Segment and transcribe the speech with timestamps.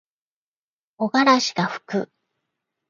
[0.97, 2.11] 木枯らしがふく。